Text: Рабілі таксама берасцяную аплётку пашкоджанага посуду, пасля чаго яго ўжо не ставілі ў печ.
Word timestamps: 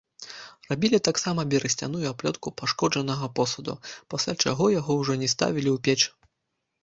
Рабілі 0.69 0.99
таксама 1.07 1.41
берасцяную 1.51 2.01
аплётку 2.13 2.53
пашкоджанага 2.61 3.29
посуду, 3.39 3.73
пасля 4.13 4.33
чаго 4.45 4.65
яго 4.79 4.91
ўжо 5.03 5.13
не 5.25 5.29
ставілі 5.35 5.69
ў 5.75 5.85
печ. 5.89 6.01